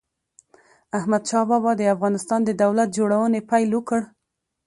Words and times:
احمد 0.97 1.23
شاه 1.29 1.45
بابا 1.49 1.71
د 1.77 1.81
افغانستان 1.95 2.39
د 2.45 2.49
دولت 2.63 2.89
جوړونې 2.97 3.41
پيل 3.51 3.69
وکړ. 3.73 4.01